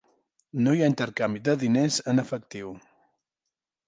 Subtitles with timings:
[0.67, 2.73] No hi ha intercanvi de diners en efectiu.